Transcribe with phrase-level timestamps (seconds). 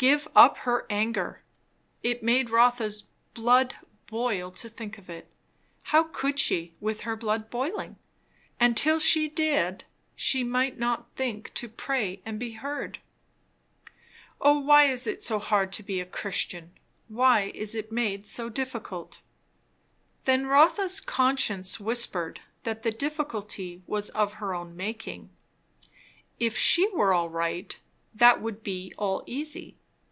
[0.00, 1.42] Give up her anger!
[2.04, 3.74] It made Rotha's blood
[4.06, 5.26] boil to think of it.
[5.90, 7.96] How could she, with her blood boiling?
[8.60, 9.82] And till she did
[10.14, 13.00] she might not think to pray and be heard.
[14.40, 16.78] O why is it so hard to be a Christian!
[17.08, 19.20] why is it made so difficult!
[20.26, 25.30] Then Rotha's conscience whispered that the difficulty was of her own making;
[26.38, 27.76] if she were all right,
[28.14, 29.74] that would be all easy.